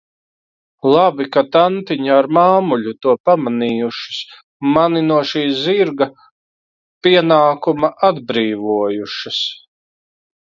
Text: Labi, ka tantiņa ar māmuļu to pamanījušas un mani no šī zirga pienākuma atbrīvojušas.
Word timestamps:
Labi, 0.91 1.25
ka 1.33 1.41
tantiņa 1.55 2.15
ar 2.21 2.27
māmuļu 2.37 2.93
to 3.05 3.13
pamanījušas 3.29 4.17
un 4.31 4.71
mani 4.77 5.03
no 5.11 5.19
šī 5.33 5.45
zirga 5.59 6.09
pienākuma 7.09 7.93
atbrīvojušas. 8.11 9.41